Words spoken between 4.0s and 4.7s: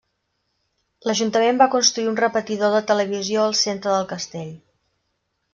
castell.